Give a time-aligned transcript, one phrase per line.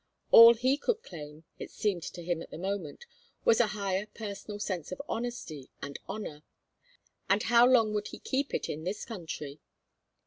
[0.31, 3.05] All he could claim, it seemed to him at the moment,
[3.45, 6.41] was a higher personal sense of honesty and honor;
[7.29, 9.59] and how long would he keep it in this country?